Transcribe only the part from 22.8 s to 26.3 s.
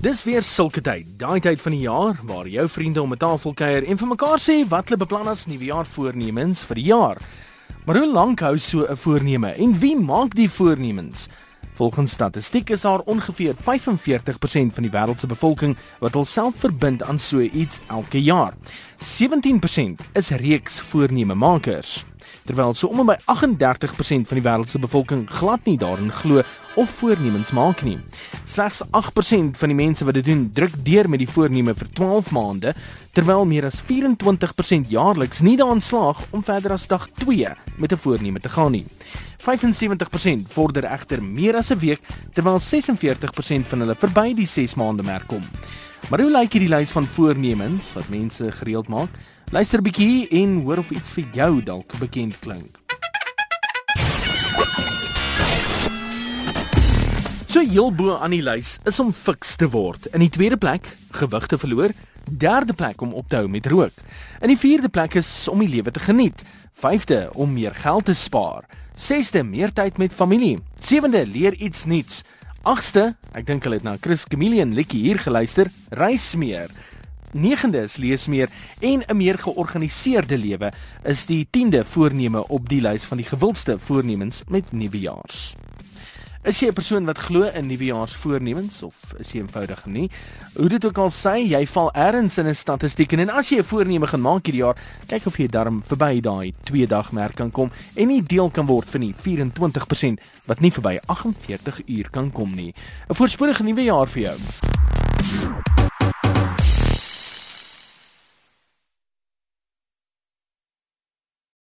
om by 38% van die wêreld se bevolking glad nie daarin